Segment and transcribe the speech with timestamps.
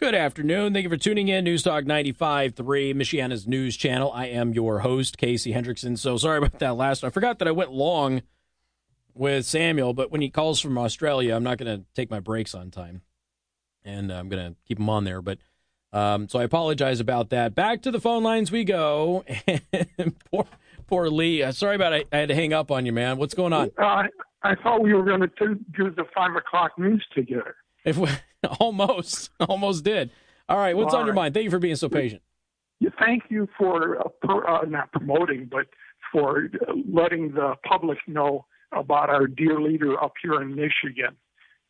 [0.00, 0.72] Good afternoon.
[0.72, 1.44] Thank you for tuning in.
[1.44, 2.54] News Talk 95.3,
[2.94, 4.10] Michiana's news channel.
[4.14, 5.98] I am your host, Casey Hendrickson.
[5.98, 7.04] So sorry about that last.
[7.04, 8.22] I forgot that I went long
[9.14, 12.54] with Samuel, but when he calls from Australia, I'm not going to take my breaks
[12.54, 13.02] on time.
[13.84, 15.20] And I'm going to keep him on there.
[15.20, 15.36] But
[15.92, 17.54] um, so I apologize about that.
[17.54, 19.26] Back to the phone lines we go.
[20.32, 20.46] poor,
[20.86, 21.42] poor Lee.
[21.42, 22.08] Uh, sorry about it.
[22.10, 23.18] I had to hang up on you, man.
[23.18, 23.70] What's going on?
[23.76, 24.04] Uh,
[24.42, 27.54] I thought we were going to do the 5 o'clock news together.
[27.84, 28.08] If we,
[28.60, 30.10] almost, almost did.
[30.48, 31.08] All right, what's All on right.
[31.08, 31.34] your mind?
[31.34, 32.22] Thank you for being so patient.
[32.98, 35.66] Thank you for uh, per, uh, not promoting, but
[36.12, 36.48] for
[36.90, 41.16] letting the public know about our dear leader up here in Michigan.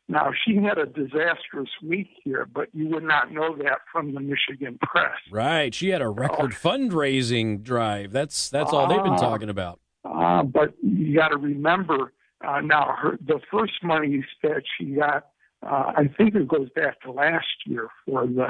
[0.09, 4.21] Now, she had a disastrous week here, but you would not know that from the
[4.21, 5.15] Michigan press.
[5.31, 5.73] Right.
[5.73, 6.69] She had a record oh.
[6.69, 8.11] fundraising drive.
[8.11, 9.19] That's that's all uh, they've been ah.
[9.19, 9.79] talking about.
[10.05, 12.13] Uh, but you got to remember
[12.47, 15.21] uh, now, her, the first money that she got uh,
[15.63, 18.49] I think it goes back to last year for the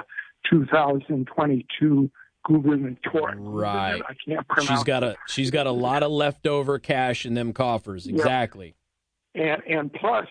[0.51, 2.11] 2022
[2.47, 3.51] gubernatorial.
[3.51, 4.01] Right.
[4.09, 4.71] I can't pronounce.
[4.71, 8.07] She's got a she's got a lot of leftover cash in them coffers.
[8.07, 8.75] Exactly.
[9.35, 10.27] And and plus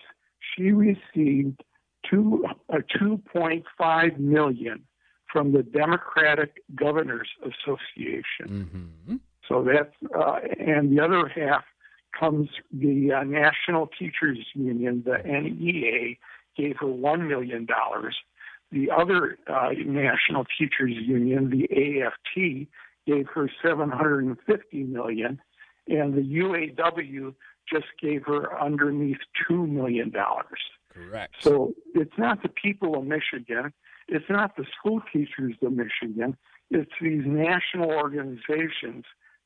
[0.54, 1.62] she received
[2.08, 4.84] two a 2.5 million
[5.32, 8.48] from the Democratic Governors Association.
[8.48, 9.16] Mm-hmm.
[9.48, 11.64] So that's uh, and the other half
[12.18, 16.16] comes the uh, National Teachers Union, the NEA,
[16.60, 17.66] gave her $1 million.
[18.72, 22.68] The other uh, National Teachers Union, the AFT,
[23.06, 25.40] gave her 750 million,
[25.88, 27.34] and the UAW
[27.72, 29.18] just gave her underneath
[29.50, 30.12] $2 million.
[30.92, 31.34] Correct.
[31.40, 33.72] So it's not the people of Michigan,
[34.08, 36.36] it's not the school teachers of Michigan,
[36.70, 39.04] it's these national organizations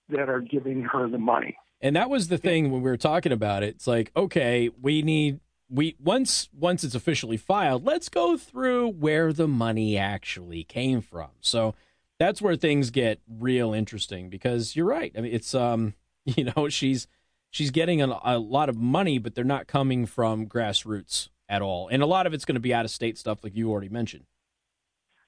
[0.08, 1.56] that are giving her the money.
[1.80, 3.74] And that was the thing when we were talking about it.
[3.74, 9.32] It's like, okay, we need we once once it's officially filed, let's go through where
[9.32, 11.30] the money actually came from.
[11.40, 11.74] So
[12.18, 15.12] that's where things get real interesting because you're right.
[15.16, 15.94] I mean, it's um,
[16.24, 17.06] you know, she's
[17.50, 21.88] she's getting a, a lot of money, but they're not coming from grassroots at all,
[21.88, 23.88] and a lot of it's going to be out of state stuff, like you already
[23.88, 24.24] mentioned.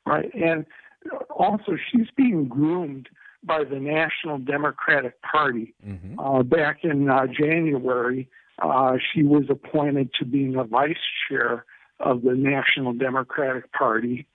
[0.06, 0.64] Right, and
[1.30, 3.08] also she's being groomed
[3.42, 5.74] by the National Democratic Party.
[5.86, 6.18] Mm-hmm.
[6.18, 8.28] Uh, back in uh, January,
[9.12, 10.96] she was appointed to being a vice
[11.28, 11.64] chair
[12.00, 14.26] of the National Democratic Party.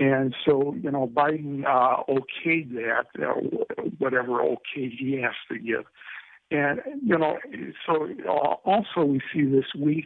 [0.00, 3.34] And so, you know, Biden uh, okayed that, uh,
[3.98, 5.84] whatever okay he has to give.
[6.50, 7.38] And, you know,
[7.84, 10.04] so uh, also we see this week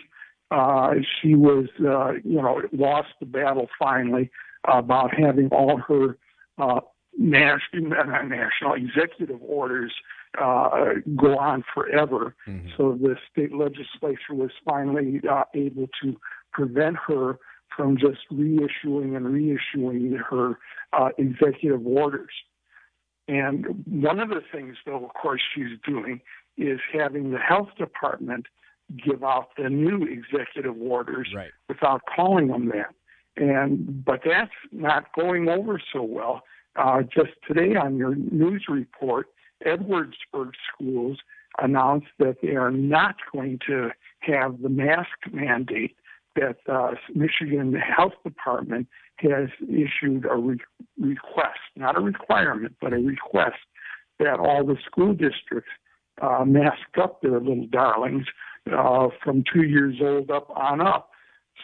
[0.52, 4.30] uh, she was, uh, you know, lost the battle finally
[4.64, 6.18] about having all her
[6.58, 6.80] uh,
[7.18, 7.90] national,
[8.26, 9.92] national executive orders
[10.41, 10.70] uh,
[11.16, 12.34] go on forever.
[12.47, 12.69] Mm-hmm.
[12.76, 16.16] So the state legislature was finally uh, able to
[16.53, 17.38] prevent her
[17.76, 20.59] from just reissuing and reissuing her
[20.92, 22.32] uh, executive orders.
[23.28, 26.21] And one of the things, though, of course, she's doing
[26.59, 28.47] is having the health department
[29.04, 31.50] give out the new executive orders right.
[31.69, 32.94] without calling them that.
[33.37, 36.42] And but that's not going over so well.
[36.76, 39.28] Uh, just today on your news report,
[39.66, 41.18] Edwardsburg schools
[41.60, 43.90] announced that they are not going to
[44.20, 45.96] have the mask mandate
[46.36, 50.58] that uh, Michigan Health Department has issued a re-
[50.98, 53.58] request, not a requirement, but a request
[54.18, 55.70] that all the school districts
[56.20, 58.26] uh, mask up their little darlings
[58.72, 61.10] uh, from two years old up on up.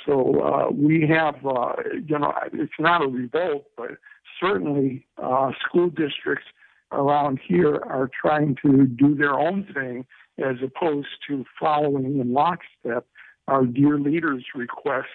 [0.07, 1.73] So uh, we have, uh,
[2.07, 3.93] you know, it's not a revolt, but
[4.41, 6.47] certainly uh, school districts
[6.93, 10.07] around here are trying to do their own thing
[10.39, 13.07] as opposed to following in lockstep
[13.47, 15.09] our dear leaders' request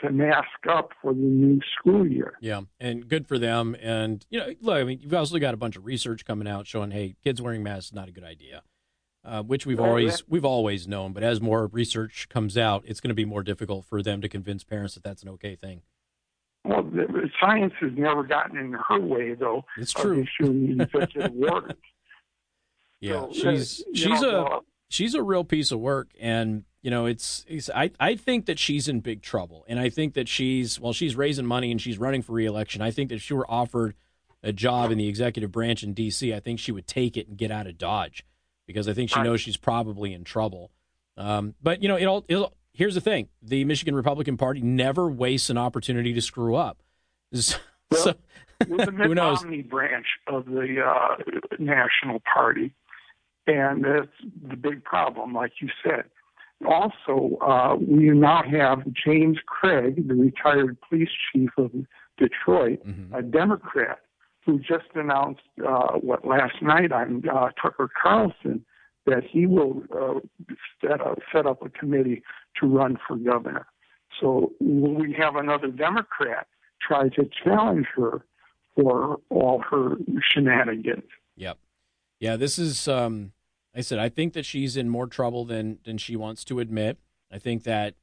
[0.00, 2.34] to mask up for the new school year.
[2.40, 3.76] Yeah, and good for them.
[3.80, 6.66] And you know, look, I mean, you've also got a bunch of research coming out
[6.66, 8.62] showing, hey, kids wearing masks is not a good idea,
[9.24, 11.12] uh, which we've always we've always known.
[11.12, 14.28] But as more research comes out, it's going to be more difficult for them to
[14.28, 15.82] convince parents that that's an okay thing.
[16.64, 19.64] Well, the, science has never gotten in her way, though.
[19.78, 20.26] It's true.
[20.40, 20.80] Issuing.
[23.00, 24.60] Yeah, so, she's uh, she's know, a
[24.90, 28.58] she's a real piece of work, and you know, it's, it's I I think that
[28.58, 31.98] she's in big trouble, and I think that she's well, she's raising money and she's
[31.98, 32.82] running for reelection.
[32.82, 33.94] I think that if she were offered
[34.42, 37.36] a job in the executive branch in D.C., I think she would take it and
[37.36, 38.24] get out of Dodge
[38.66, 40.70] because I think she knows she's probably in trouble.
[41.16, 45.50] Um, but you know, it'll it'll here's the thing: the Michigan Republican Party never wastes
[45.50, 46.82] an opportunity to screw up.
[47.92, 48.14] So,
[48.68, 51.16] well, the Mitt Romney branch of the uh,
[51.58, 52.72] National Party,
[53.48, 54.06] and that's
[54.48, 56.04] the big problem, like you said.
[56.68, 61.72] Also, uh, we now have James Craig, the retired police chief of
[62.18, 63.14] Detroit, mm-hmm.
[63.14, 63.98] a Democrat
[64.44, 68.64] who just announced uh, what last night on uh, Tucker Carlson
[69.06, 70.20] that he will uh,
[70.80, 72.22] set, up, set up a committee
[72.58, 73.66] to run for governor.
[74.20, 76.46] So we have another Democrat
[76.80, 78.24] try to challenge her
[78.74, 81.04] for all her shenanigans.
[81.36, 81.58] Yep.
[82.18, 82.86] Yeah, this is.
[82.88, 83.32] Um,
[83.74, 86.98] I said I think that she's in more trouble than than she wants to admit.
[87.32, 87.94] I think that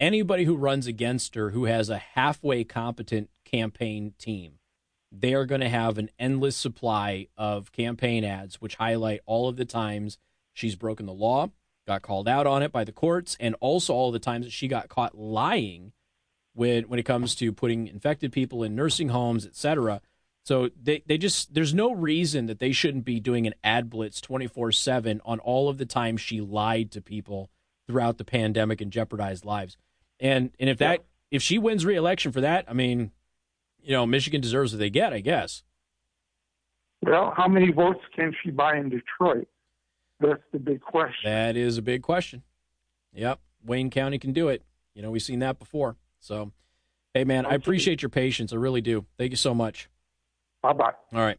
[0.00, 4.58] anybody who runs against her who has a halfway competent campaign team,
[5.12, 9.56] they are going to have an endless supply of campaign ads which highlight all of
[9.56, 10.18] the times
[10.52, 11.50] she's broken the law,
[11.86, 14.68] got called out on it by the courts, and also all the times that she
[14.68, 15.92] got caught lying
[16.54, 20.00] when when it comes to putting infected people in nursing homes, etc.
[20.44, 24.20] So they, they just there's no reason that they shouldn't be doing an ad blitz
[24.20, 27.50] 24/7 on all of the times she lied to people
[27.86, 29.76] throughout the pandemic and jeopardized lives.
[30.18, 33.12] And and if that if she wins re-election for that, I mean,
[33.82, 35.62] you know, Michigan deserves what they get, I guess.
[37.02, 39.48] Well, how many votes can she buy in Detroit?
[40.20, 41.30] That's the big question.
[41.30, 42.42] That is a big question.
[43.12, 44.62] Yep, Wayne County can do it.
[44.94, 45.96] You know, we've seen that before.
[46.20, 46.52] So,
[47.14, 48.52] hey, man, I appreciate your patience.
[48.52, 49.04] I really do.
[49.18, 49.88] Thank you so much.
[50.62, 50.92] Bye bye.
[51.12, 51.38] All right.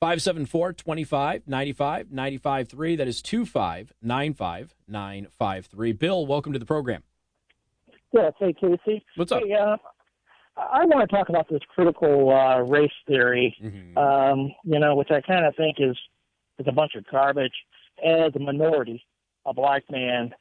[0.00, 2.96] 574 25 95 95 3.
[2.96, 5.92] That is 25 95 953.
[5.92, 7.02] Bill, welcome to the program.
[8.12, 8.32] Yes.
[8.38, 9.04] Hey, Casey.
[9.16, 9.42] What's up?
[9.44, 9.76] Hey, uh,
[10.56, 13.98] I want to talk about this critical uh, race theory, mm-hmm.
[13.98, 15.96] um, you know, which I kind of think is
[16.58, 17.54] is a bunch of garbage.
[18.04, 19.04] As a minority,
[19.44, 20.32] a black man,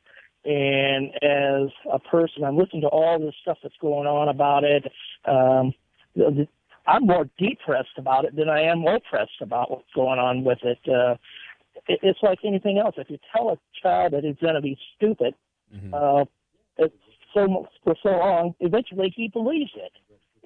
[0.46, 4.86] and as a person, I'm listening to all this stuff that's going on about it.
[5.26, 5.74] Um,
[6.86, 10.80] I'm more depressed about it than I am oppressed about what's going on with it.
[10.88, 11.16] Uh,
[11.88, 12.96] it it's like anything else.
[12.98, 15.34] If you tell a child that he's going to be stupid,
[15.76, 15.94] mm-hmm.
[15.94, 16.26] uh,
[16.78, 16.96] it's
[17.34, 19.92] so for so long, eventually he believes it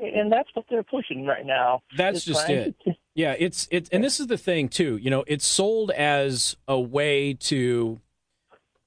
[0.02, 1.84] and that's what they're pushing right now.
[1.96, 2.76] That's just it.
[2.86, 2.91] To...
[3.14, 4.98] yeah, it's it's and this is the thing too.
[4.98, 8.00] You know, it's sold as a way to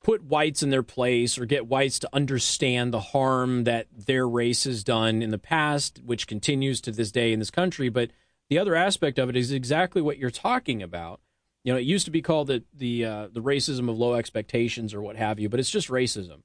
[0.02, 4.64] put whites in their place or get whites to understand the harm that their race
[4.64, 7.88] has done in the past, which continues to this day in this country.
[7.88, 8.10] But
[8.50, 11.20] the other aspect of it is exactly what you're talking about.
[11.62, 14.94] You know, it used to be called the the uh, the racism of low expectations
[14.94, 16.42] or what have you, but it's just racism.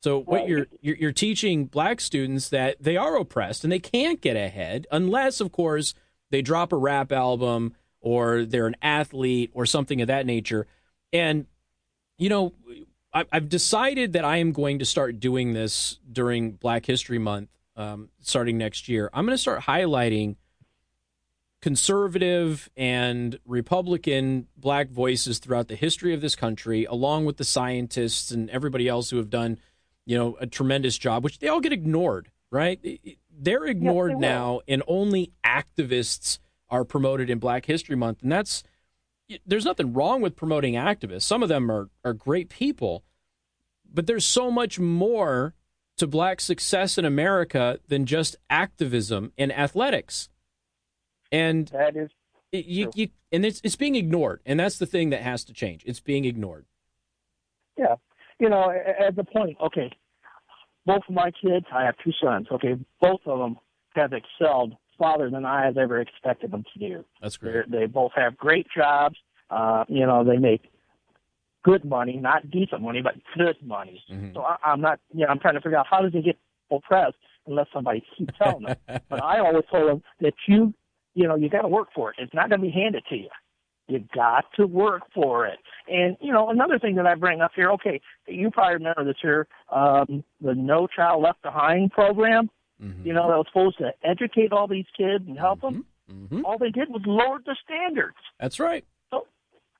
[0.00, 4.20] So what you're, you're you're teaching black students that they are oppressed and they can't
[4.20, 5.92] get ahead unless, of course,
[6.30, 10.66] they drop a rap album or they're an athlete or something of that nature.
[11.12, 11.46] And
[12.18, 12.52] you know,
[13.12, 18.10] I've decided that I am going to start doing this during Black History Month, um,
[18.20, 19.08] starting next year.
[19.12, 20.36] I'm going to start highlighting
[21.62, 28.30] conservative and Republican black voices throughout the history of this country, along with the scientists
[28.30, 29.58] and everybody else who have done
[30.08, 32.80] you know, a tremendous job, which they all get ignored, right?
[33.40, 36.38] They're ignored yes, they now, and only activists
[36.68, 38.64] are promoted in Black History Month, and that's
[39.46, 41.22] there's nothing wrong with promoting activists.
[41.22, 43.04] Some of them are are great people,
[43.92, 45.54] but there's so much more
[45.98, 50.28] to black success in America than just activism and athletics.
[51.30, 52.10] And that is
[52.52, 55.82] you, you and it's it's being ignored, and that's the thing that has to change.
[55.86, 56.64] It's being ignored.
[57.76, 57.96] Yeah,
[58.38, 59.92] you know, at the point, okay,
[60.88, 63.58] both of my kids, I have two sons, okay, both of them
[63.94, 67.04] have excelled farther than I have ever expected them to do.
[67.20, 67.52] That's great.
[67.52, 69.16] They're, they both have great jobs.
[69.50, 70.62] Uh, you know, they make
[71.62, 74.02] good money, not decent money, but good money.
[74.10, 74.32] Mm-hmm.
[74.32, 76.38] So I, I'm not, you know, I'm trying to figure out how does he get
[76.70, 77.16] oppressed
[77.46, 78.76] unless somebody keeps telling them.
[79.10, 80.72] but I always told them that you,
[81.12, 82.16] you know, you got to work for it.
[82.18, 83.28] It's not going to be handed to you.
[83.88, 85.58] You got to work for it.
[85.90, 89.16] And, you know, another thing that I bring up here, okay, you probably remember this
[89.20, 92.50] here, um, the No Child Left Behind program,
[92.82, 93.06] mm-hmm.
[93.06, 95.76] you know, that was supposed to educate all these kids and help mm-hmm.
[95.76, 95.86] them.
[96.12, 96.44] Mm-hmm.
[96.44, 98.16] All they did was lower the standards.
[98.38, 98.84] That's right.
[99.10, 99.26] So,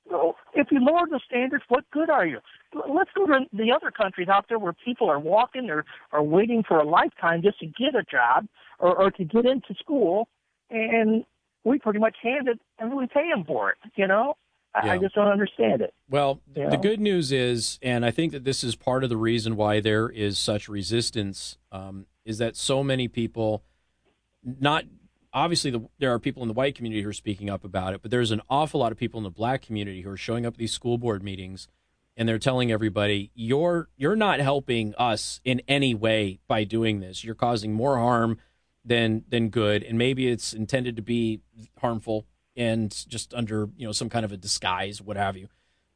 [0.09, 2.39] so if you lower the standards, what good are you?
[2.73, 6.63] Let's go to the other countries out there where people are walking or are waiting
[6.67, 8.47] for a lifetime just to get a job
[8.79, 10.27] or, or to get into school.
[10.71, 11.25] And
[11.63, 13.77] we pretty much hand it and we pay them for it.
[13.95, 14.35] You know,
[14.73, 14.93] I, yeah.
[14.93, 15.93] I just don't understand it.
[16.09, 19.55] Well, the good news is, and I think that this is part of the reason
[19.55, 23.63] why there is such resistance, um, is that so many people,
[24.43, 24.85] not
[25.33, 28.01] obviously the, there are people in the white community who are speaking up about it,
[28.01, 30.53] but there's an awful lot of people in the black community who are showing up
[30.53, 31.67] at these school board meetings
[32.19, 37.23] and they're telling everybody you're you're not helping us in any way by doing this.
[37.23, 38.37] You're causing more harm
[38.89, 41.41] than than good, and maybe it's intended to be
[41.79, 42.25] harmful
[42.57, 45.47] and just under you know some kind of a disguise, what have you.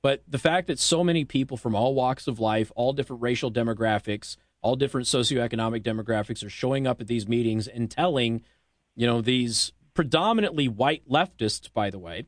[0.01, 3.51] But the fact that so many people from all walks of life, all different racial
[3.51, 8.43] demographics, all different socioeconomic demographics are showing up at these meetings and telling,
[8.95, 12.25] you know, these predominantly white leftists, by the way,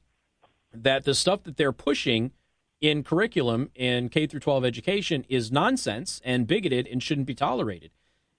[0.74, 2.32] that the stuff that they're pushing
[2.82, 7.92] in curriculum in K through 12 education is nonsense and bigoted and shouldn't be tolerated.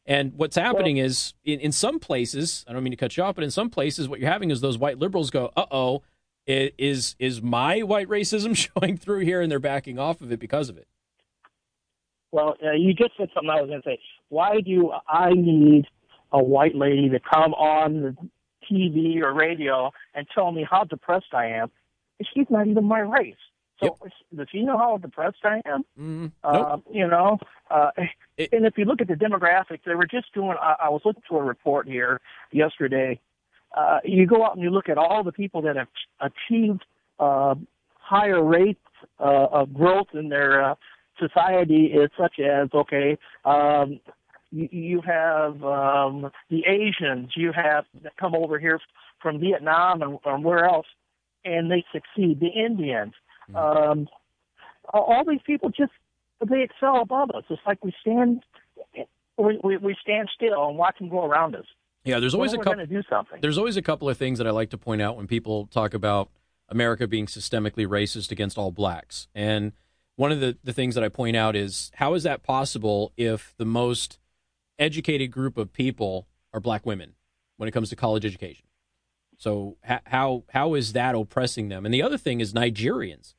[0.07, 3.25] And what's happening well, is in, in some places, I don't mean to cut you
[3.25, 6.03] off, but in some places, what you're having is those white liberals go, uh oh,
[6.47, 10.69] is is my white racism showing through here and they're backing off of it because
[10.69, 10.87] of it?
[12.31, 13.99] Well, uh, you just said something I was going to say.
[14.29, 15.87] Why do I need
[16.33, 18.17] a white lady to come on the
[18.71, 21.71] TV or radio and tell me how depressed I am?
[22.35, 23.35] She's not even my race.
[23.81, 24.13] So yep.
[24.35, 25.85] does he know how depressed I am?
[26.01, 26.67] Mm, nope.
[26.67, 27.39] uh, you know,
[27.71, 27.91] uh,
[28.39, 30.57] it, and if you look at the demographics, they were just doing.
[30.61, 32.21] I, I was looking to a report here
[32.53, 33.21] yesterday.
[33.77, 35.89] Uh, you go out and you look at all the people that have
[36.21, 36.85] achieved
[37.19, 37.55] uh,
[37.99, 38.81] higher rates
[39.21, 40.75] uh, of growth in their uh,
[41.19, 44.01] society, is such as okay, um,
[44.51, 48.81] you, you have um, the Asians, you have that come over here
[49.21, 50.87] from Vietnam and, and where else,
[51.45, 52.41] and they succeed.
[52.41, 53.13] The Indians,
[53.51, 53.57] Mm-hmm.
[53.57, 54.09] Um,
[54.93, 55.93] all these people just
[56.49, 57.45] they excel above us.
[57.51, 58.43] It's like we stand
[59.39, 61.67] we, we, we stand still and watch them go around us.
[62.05, 62.87] Yeah, there's always a couple.
[62.87, 63.41] Do something.
[63.41, 65.93] There's always a couple of things that I like to point out when people talk
[65.93, 66.31] about
[66.69, 69.27] America being systemically racist against all blacks.
[69.35, 69.73] And
[70.15, 73.55] one of the, the things that I point out is how is that possible if
[73.59, 74.19] the most
[74.79, 77.15] educated group of people are black women
[77.57, 78.67] when it comes to college education?
[79.37, 81.85] So how how is that oppressing them?
[81.85, 83.35] And the other thing is Nigerians.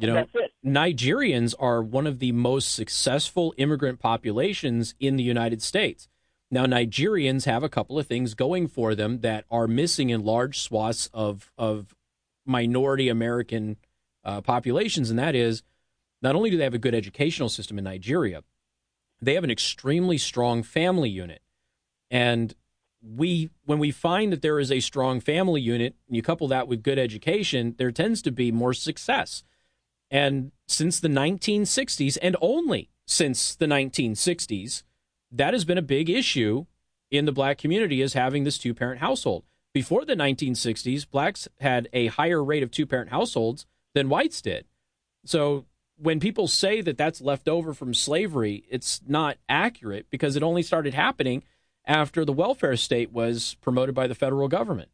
[0.00, 0.26] You know,
[0.64, 6.08] Nigerians are one of the most successful immigrant populations in the United States.
[6.50, 10.58] Now, Nigerians have a couple of things going for them that are missing in large
[10.58, 11.94] swaths of of
[12.46, 13.76] minority American
[14.24, 15.62] uh, populations, and that is
[16.22, 18.42] not only do they have a good educational system in Nigeria,
[19.20, 21.42] they have an extremely strong family unit,
[22.10, 22.54] and
[23.02, 26.68] we when we find that there is a strong family unit and you couple that
[26.68, 29.44] with good education, there tends to be more success.
[30.10, 34.82] And since the 1960s, and only since the 1960s,
[35.30, 36.66] that has been a big issue
[37.10, 39.44] in the black community is having this two parent household.
[39.72, 44.64] Before the 1960s, blacks had a higher rate of two parent households than whites did.
[45.24, 50.42] So when people say that that's left over from slavery, it's not accurate because it
[50.42, 51.42] only started happening
[51.84, 54.90] after the welfare state was promoted by the federal government.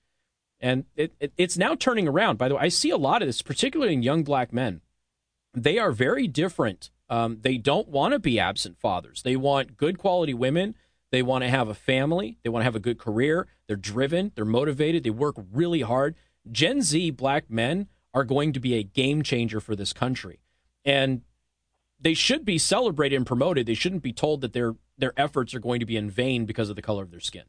[0.61, 2.39] And it, it, it's now turning around.
[2.39, 4.81] By the way, I see a lot of this, particularly in young black men.
[5.57, 6.91] They are very different.
[7.09, 9.23] Um, they don't want to be absent fathers.
[9.23, 10.75] They want good quality women.
[11.11, 12.39] They want to have a family.
[12.43, 13.47] They want to have a good career.
[13.67, 14.33] They're driven.
[14.35, 15.03] They're motivated.
[15.03, 16.15] They work really hard.
[16.53, 20.41] Gen Z black men are going to be a game changer for this country.
[20.85, 21.23] And
[21.99, 23.67] they should be celebrated and promoted.
[23.67, 26.69] They shouldn't be told that their their efforts are going to be in vain because
[26.69, 27.45] of the color of their skin.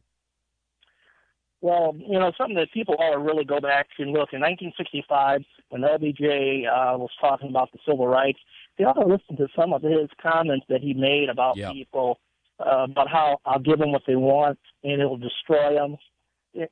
[1.61, 4.29] Well, you know, something that people ought to really go back and look.
[4.33, 8.39] In 1965, when LBJ uh, was talking about the civil rights,
[8.77, 11.73] they ought to listen to some of his comments that he made about yep.
[11.73, 12.19] people,
[12.59, 15.97] uh, about how I'll give them what they want and it'll destroy them.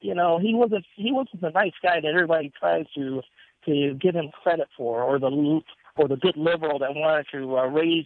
[0.02, 3.22] You know, he wasn't he wasn't the nice guy that everybody tries to
[3.66, 5.62] to give him credit for, or the
[5.98, 8.06] or the good liberal that wanted to uh, raise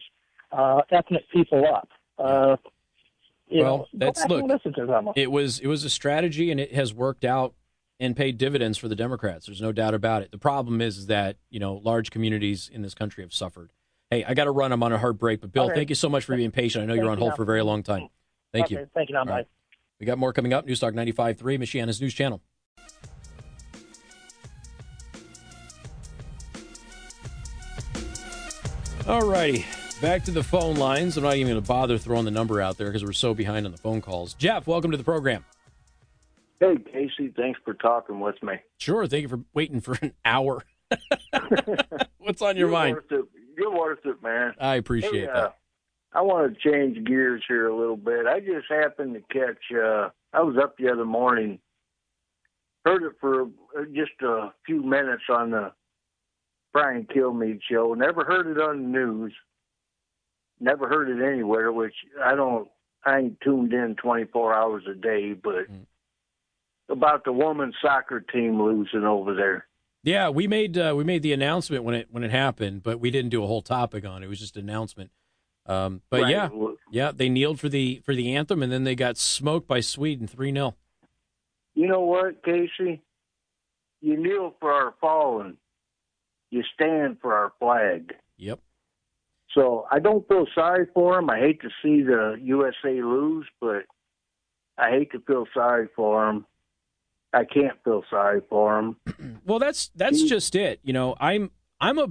[0.52, 1.88] uh, ethnic people up.
[2.18, 2.58] Uh,
[3.52, 4.46] well, know, that's look.
[5.16, 7.54] It was it was a strategy, and it has worked out
[8.00, 9.46] and paid dividends for the Democrats.
[9.46, 10.32] There's no doubt about it.
[10.32, 13.72] The problem is, is that you know large communities in this country have suffered.
[14.10, 14.72] Hey, I got to run.
[14.72, 16.84] I'm on a hard break, but Bill, thank you so much for being patient.
[16.84, 18.08] I know thank you're on hold you for a very long time.
[18.52, 18.76] Thank okay.
[18.76, 18.90] you.
[18.94, 19.14] Thank you.
[19.14, 19.24] Now.
[19.26, 19.48] Right.
[20.00, 20.66] We got more coming up.
[20.66, 22.42] Newstalk 95.3, Michiana's news channel.
[29.08, 29.66] All righty.
[30.02, 31.18] Back to the phone lines.
[31.18, 33.66] I'm not even going to bother throwing the number out there because we're so behind
[33.66, 34.34] on the phone calls.
[34.36, 35.44] Jeff, welcome to the program.
[36.60, 37.34] Hey, Casey.
[37.36, 38.56] Thanks for talking with me.
[38.78, 39.08] Sure.
[39.08, 40.64] Thank you for waiting for an hour.
[42.18, 42.96] What's on your you're mind?
[42.96, 43.26] Worth.
[43.58, 44.54] You're worth it, man.
[44.60, 45.58] I appreciate hey, uh, that.
[46.14, 48.26] I want to change gears here a little bit.
[48.26, 49.58] I just happened to catch.
[49.72, 51.60] Uh, I was up the other morning,
[52.86, 55.72] heard it for uh, just a few minutes on the
[56.74, 57.94] Brian Kilmeade show.
[57.94, 59.34] Never heard it on the news
[60.60, 61.72] never heard it anywhere.
[61.72, 62.68] Which I don't.
[63.06, 65.86] I ain't tuned in 24 hours a day, but mm.
[66.90, 69.68] About the women's soccer team losing over there.
[70.04, 73.12] Yeah, we made uh, we made the announcement when it when it happened, but we
[73.12, 74.28] didn't do a whole topic on it.
[74.28, 75.12] It was just an announcement.
[75.66, 76.32] Um, but right.
[76.32, 76.50] yeah,
[76.90, 80.26] yeah, they kneeled for the for the anthem, and then they got smoked by Sweden
[80.26, 80.76] three 0
[81.76, 83.02] You know what, Casey?
[84.02, 85.58] You kneel for our fallen.
[86.50, 88.14] You stand for our flag.
[88.38, 88.60] Yep.
[89.54, 91.30] So I don't feel sorry for them.
[91.30, 93.84] I hate to see the USA lose, but
[94.78, 96.46] I hate to feel sorry for him.
[97.34, 98.96] I can't feel sorry for him.
[99.46, 100.80] well, that's that's just it.
[100.84, 102.10] You know, I'm I'm a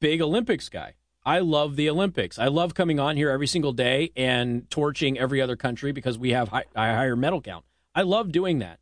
[0.00, 0.94] big Olympics guy.
[1.26, 2.38] I love the Olympics.
[2.38, 6.32] I love coming on here every single day and torching every other country because we
[6.32, 7.64] have high, a higher medal count.
[7.94, 8.80] I love doing that.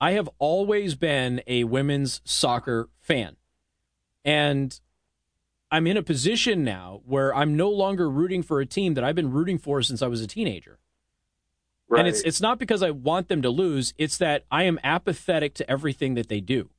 [0.00, 3.36] I have always been a women's soccer fan.
[4.24, 4.78] And
[5.70, 9.14] I'm in a position now where I'm no longer rooting for a team that I've
[9.14, 10.78] been rooting for since I was a teenager.
[11.88, 12.00] Right.
[12.00, 15.54] And it's it's not because I want them to lose, it's that I am apathetic
[15.54, 16.70] to everything that they do.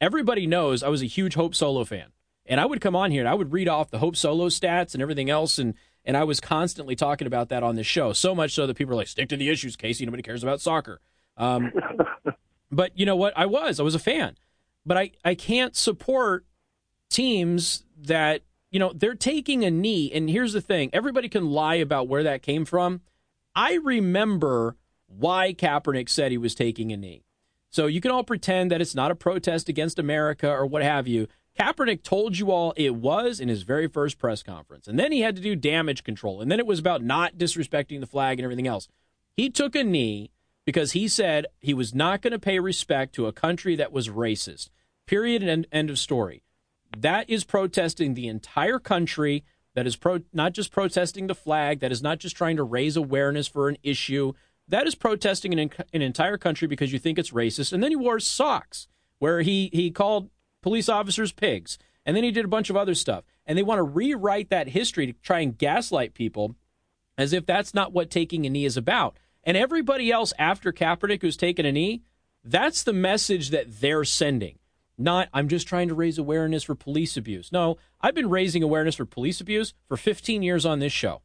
[0.00, 2.12] Everybody knows I was a huge Hope Solo fan.
[2.46, 4.94] And I would come on here and I would read off the Hope Solo stats
[4.94, 5.74] and everything else and
[6.04, 8.12] and I was constantly talking about that on this show.
[8.12, 10.04] So much so that people are like, stick to the issues, Casey.
[10.06, 11.00] Nobody cares about soccer.
[11.36, 11.72] Um,
[12.72, 13.34] but you know what?
[13.36, 13.78] I was.
[13.78, 14.36] I was a fan.
[14.86, 16.46] But I, I can't support
[17.10, 20.10] teams that, you know, they're taking a knee.
[20.12, 23.02] And here's the thing everybody can lie about where that came from.
[23.54, 24.76] I remember
[25.06, 27.24] why Kaepernick said he was taking a knee.
[27.70, 31.06] So you can all pretend that it's not a protest against America or what have
[31.06, 31.28] you.
[31.58, 34.88] Kaepernick told you all it was in his very first press conference.
[34.88, 36.40] And then he had to do damage control.
[36.40, 38.88] And then it was about not disrespecting the flag and everything else.
[39.36, 40.30] He took a knee
[40.64, 44.08] because he said he was not going to pay respect to a country that was
[44.08, 44.70] racist.
[45.06, 46.42] Period and end of story.
[46.96, 49.44] That is protesting the entire country.
[49.80, 51.80] That is pro- not just protesting the flag.
[51.80, 54.34] That is not just trying to raise awareness for an issue.
[54.68, 57.72] That is protesting an, an entire country because you think it's racist.
[57.72, 58.88] And then he wore socks
[59.20, 60.28] where he, he called
[60.60, 61.78] police officers pigs.
[62.04, 63.24] And then he did a bunch of other stuff.
[63.46, 66.56] And they want to rewrite that history to try and gaslight people
[67.16, 69.16] as if that's not what taking a knee is about.
[69.44, 72.02] And everybody else after Kaepernick who's taken a knee,
[72.44, 74.58] that's the message that they're sending.
[75.00, 77.50] Not, I'm just trying to raise awareness for police abuse.
[77.50, 81.22] No, I've been raising awareness for police abuse for 15 years on this show.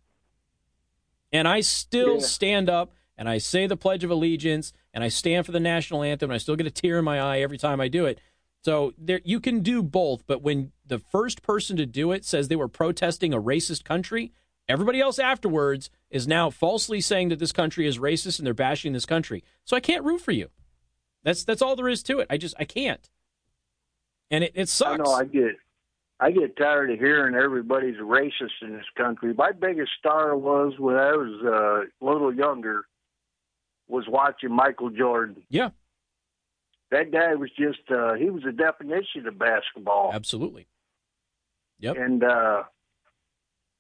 [1.32, 2.22] And I still yeah.
[2.22, 6.04] stand up and I say the Pledge of Allegiance and I stand for the national
[6.04, 8.20] anthem and I still get a tear in my eye every time I do it
[8.66, 12.48] so there, you can do both, but when the first person to do it says
[12.48, 14.32] they were protesting a racist country,
[14.68, 18.94] everybody else afterwards is now falsely saying that this country is racist and they're bashing
[18.94, 19.44] this country.
[19.66, 20.50] So I can't root for you.
[21.24, 22.28] That's that's all there is to it.
[22.28, 23.08] I just I can't.
[24.32, 25.00] And it, it sucks.
[25.00, 25.56] I know I get
[26.20, 29.34] I get tired of hearing everybody's racist in this country.
[29.34, 32.86] My biggest star was when I was uh, a little younger
[33.88, 35.44] was watching Michael Jordan.
[35.50, 35.70] Yeah
[36.92, 40.12] that guy was just uh, he was a definition of basketball.
[40.14, 40.68] Absolutely.
[41.80, 41.98] Yep.
[41.98, 42.64] And uh,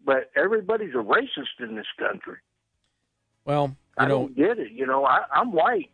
[0.03, 2.38] but everybody's a racist in this country.
[3.45, 4.71] Well, I know, don't get it.
[4.71, 5.91] You know, I, am white.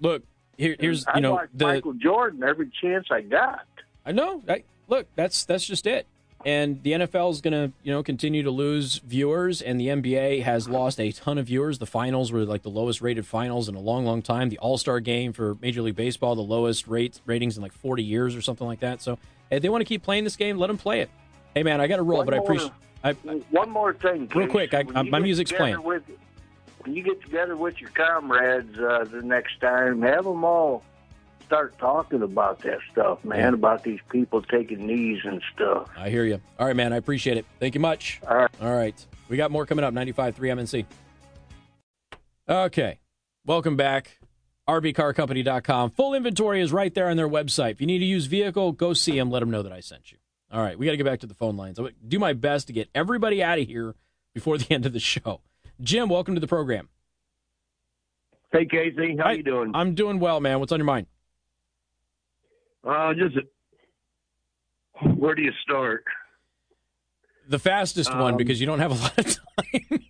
[0.00, 0.22] Look,
[0.60, 3.66] here, here's you know the Michael Jordan every chance I got.
[4.04, 4.42] I know.
[4.48, 6.06] I, look, that's that's just it
[6.44, 10.42] and the NFL is going to you know continue to lose viewers, and the NBA
[10.42, 11.78] has lost a ton of viewers.
[11.78, 14.48] The finals were like the lowest rated finals in a long, long time.
[14.48, 18.02] The All Star Game for Major League Baseball, the lowest rate ratings in like 40
[18.02, 19.02] years or something like that.
[19.02, 19.18] So
[19.50, 21.10] if they want to keep playing this game, let them play it.
[21.54, 22.72] Hey man, I got to roll, one but more, I appreciate.
[23.02, 23.12] I,
[23.50, 24.74] one more thing, real quick.
[24.74, 25.82] I, I, my music's playing.
[25.82, 26.02] With,
[26.80, 30.82] when you get together with your comrades uh, the next time, have them all
[31.44, 33.48] start talking about that stuff, man, yeah.
[33.48, 35.88] about these people taking knees and stuff.
[35.96, 36.40] I hear you.
[36.58, 36.92] All right, man.
[36.92, 37.46] I appreciate it.
[37.58, 38.20] Thank you much.
[38.26, 38.50] All right.
[38.62, 39.06] All right.
[39.28, 40.86] We got more coming up 95.3 MNC.
[42.48, 43.00] Okay.
[43.44, 44.18] Welcome back.
[44.68, 45.90] RBCarCompany.com.
[45.90, 47.72] Full inventory is right there on their website.
[47.72, 49.28] If you need to use vehicle, go see them.
[49.28, 50.18] Let them know that I sent you.
[50.52, 50.78] All right.
[50.78, 51.80] We got to get back to the phone lines.
[51.80, 53.96] I'll do my best to get everybody out of here
[54.34, 55.40] before the end of the show.
[55.82, 56.88] Jim, welcome to the program.
[58.52, 59.16] Hey, Casey.
[59.16, 59.32] How Hi.
[59.32, 59.72] you doing?
[59.74, 60.60] I'm doing well, man.
[60.60, 61.06] What's on your mind?
[62.86, 63.36] Uh, just
[65.16, 66.04] where do you start?
[67.48, 70.08] The fastest um, one because you don't have a lot of time.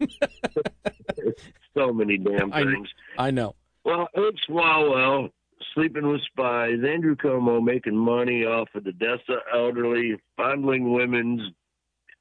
[1.74, 2.88] so many damn things.
[3.18, 3.54] I, I know.
[3.84, 5.30] Well, Ed Swalwell
[5.74, 11.40] sleeping with spies, Andrew Cuomo making money off of the deaths of elderly, fondling women's,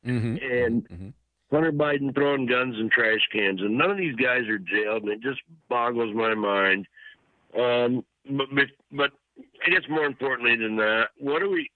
[0.05, 0.35] mm-hmm.
[0.41, 1.09] and mm-hmm.
[1.51, 5.11] Hunter Biden throwing guns in trash cans, and none of these guys are jailed, and
[5.11, 6.87] it just boggles my mind.
[7.57, 9.11] Um, but, but
[9.65, 11.71] I guess more importantly than that, what are we?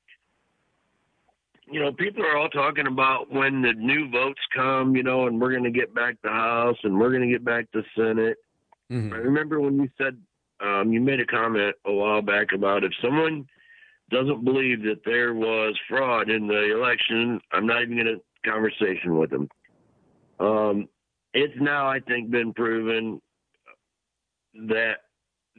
[1.71, 5.41] You know, people are all talking about when the new votes come, you know, and
[5.41, 8.37] we're going to get back the House and we're going to get back the Senate.
[8.91, 9.13] Mm-hmm.
[9.13, 10.17] I remember when you said
[10.59, 13.47] um, you made a comment a while back about if someone
[14.11, 19.17] doesn't believe that there was fraud in the election, I'm not even going to conversation
[19.17, 19.49] with them.
[20.39, 20.87] Um,
[21.33, 23.21] it's now, I think, been proven
[24.67, 24.97] that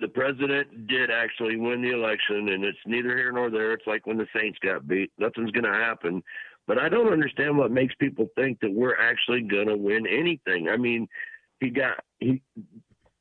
[0.00, 3.72] the president did actually win the election, and it's neither here nor there.
[3.72, 5.12] It's like when the Saints got beat.
[5.18, 6.22] Nothing's going to happen.
[6.66, 10.68] But I don't understand what makes people think that we're actually going to win anything.
[10.68, 11.06] I mean,
[11.60, 12.42] he got he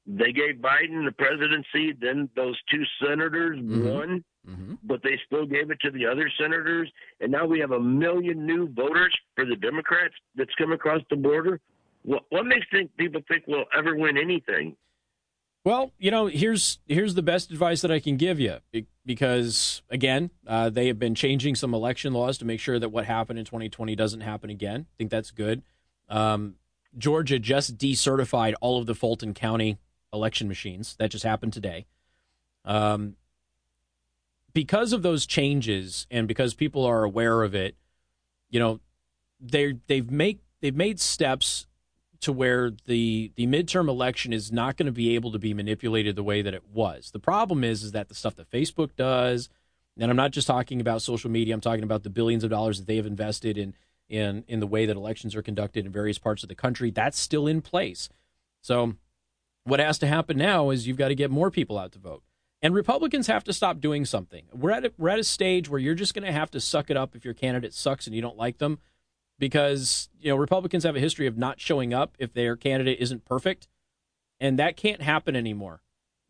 [0.06, 3.88] they gave Biden the presidency, then those two senators mm-hmm.
[3.88, 4.74] won, mm-hmm.
[4.84, 8.46] but they still gave it to the other senators, and now we have a million
[8.46, 11.60] new voters for the Democrats that's come across the border.
[12.04, 14.76] What, what makes think people think we'll ever win anything?
[15.66, 18.58] Well, you know, here's here's the best advice that I can give you
[19.06, 23.06] because again, uh, they have been changing some election laws to make sure that what
[23.06, 24.88] happened in 2020 doesn't happen again.
[24.90, 25.64] I think that's good.
[26.10, 26.56] Um,
[26.98, 29.78] Georgia just decertified all of the Fulton County
[30.14, 30.96] election machines.
[31.00, 31.86] That just happened today.
[32.64, 33.16] Um,
[34.54, 37.76] because of those changes and because people are aware of it,
[38.50, 38.80] you know,
[39.40, 41.66] they they've make they've made steps
[42.22, 46.16] to where the the midterm election is not going to be able to be manipulated
[46.16, 47.12] the way that it was.
[47.12, 49.50] The problem is is that the stuff that Facebook does,
[50.00, 51.54] and I'm not just talking about social media.
[51.54, 53.74] I'm talking about the billions of dollars that they have invested in
[54.08, 56.92] in in the way that elections are conducted in various parts of the country.
[56.92, 58.08] That's still in place.
[58.62, 58.96] So
[59.64, 62.24] what has to happen now is you've got to get more people out to vote.
[62.62, 64.46] And Republicans have to stop doing something.
[64.54, 66.90] We're at a, we're at a stage where you're just going to have to suck
[66.90, 68.80] it up if your candidate sucks and you don't like them
[69.40, 73.26] because you know Republicans have a history of not showing up if their candidate isn't
[73.26, 73.68] perfect,
[74.40, 75.82] and that can't happen anymore.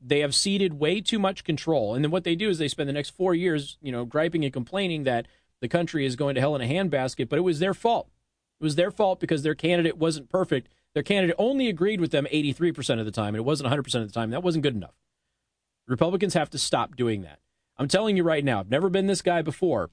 [0.05, 2.89] They have ceded way too much control, and then what they do is they spend
[2.89, 5.27] the next four years, you know, griping and complaining that
[5.61, 7.29] the country is going to hell in a handbasket.
[7.29, 8.09] But it was their fault.
[8.59, 10.69] It was their fault because their candidate wasn't perfect.
[10.93, 14.07] Their candidate only agreed with them 83% of the time, and it wasn't 100% of
[14.07, 14.29] the time.
[14.29, 14.93] That wasn't good enough.
[15.87, 17.39] Republicans have to stop doing that.
[17.77, 19.89] I'm telling you right now, I've never been this guy before,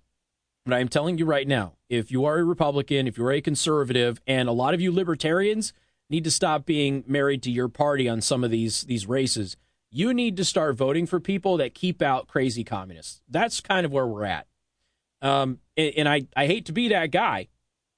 [0.66, 4.20] but I'm telling you right now, if you are a Republican, if you're a conservative,
[4.26, 5.72] and a lot of you libertarians
[6.10, 9.56] need to stop being married to your party on some of these these races.
[9.90, 13.22] You need to start voting for people that keep out crazy communists.
[13.28, 14.46] That's kind of where we're at.
[15.22, 17.48] Um, and, and I, I hate to be that guy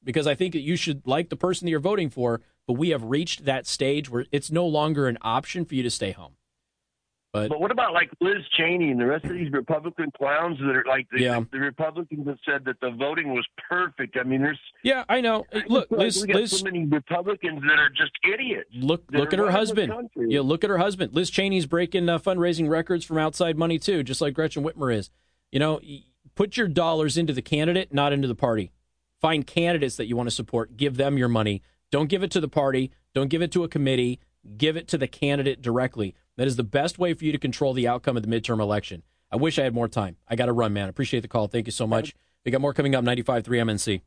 [0.02, 2.90] because I think that you should like the person that you're voting for, but we
[2.90, 6.36] have reached that stage where it's no longer an option for you to stay home.
[7.32, 10.76] But, but what about like Liz Cheney and the rest of these Republican clowns that
[10.76, 11.40] are like the, yeah.
[11.50, 14.18] the Republicans have said that the voting was perfect?
[14.20, 15.46] I mean, there's yeah, I know.
[15.66, 18.68] Look, Liz, we got Liz, so many Republicans that are just idiots.
[18.74, 20.10] Look, look at her husband.
[20.14, 21.14] Yeah, look at her husband.
[21.14, 25.08] Liz Cheney's breaking uh, fundraising records from outside money too, just like Gretchen Whitmer is.
[25.50, 25.80] You know,
[26.34, 28.72] put your dollars into the candidate, not into the party.
[29.22, 30.76] Find candidates that you want to support.
[30.76, 31.62] Give them your money.
[31.92, 32.90] Don't give it to the party.
[33.14, 34.18] Don't give it to a committee.
[34.56, 36.16] Give it to the candidate directly.
[36.36, 39.02] That is the best way for you to control the outcome of the midterm election.
[39.30, 40.16] I wish I had more time.
[40.26, 40.88] I got to run, man.
[40.88, 41.46] Appreciate the call.
[41.48, 42.14] Thank you so much.
[42.44, 44.00] We got more coming up 95.3 MNC.